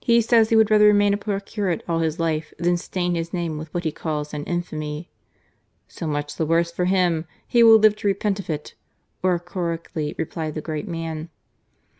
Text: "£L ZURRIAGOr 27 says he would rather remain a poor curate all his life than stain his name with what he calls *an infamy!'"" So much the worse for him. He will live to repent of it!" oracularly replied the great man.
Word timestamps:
"£L 0.01 0.03
ZURRIAGOr 0.03 0.07
27 0.13 0.29
says 0.39 0.49
he 0.49 0.55
would 0.55 0.71
rather 0.71 0.87
remain 0.87 1.13
a 1.13 1.17
poor 1.17 1.39
curate 1.39 1.83
all 1.87 1.99
his 1.99 2.17
life 2.19 2.55
than 2.57 2.75
stain 2.75 3.13
his 3.13 3.31
name 3.33 3.59
with 3.59 3.71
what 3.71 3.83
he 3.83 3.91
calls 3.91 4.33
*an 4.33 4.43
infamy!'"" 4.45 5.11
So 5.87 6.07
much 6.07 6.37
the 6.37 6.45
worse 6.47 6.71
for 6.71 6.85
him. 6.85 7.25
He 7.47 7.61
will 7.61 7.77
live 7.77 7.95
to 7.97 8.07
repent 8.07 8.39
of 8.39 8.49
it!" 8.49 8.73
oracularly 9.23 10.15
replied 10.17 10.55
the 10.55 10.59
great 10.61 10.87
man. 10.87 11.29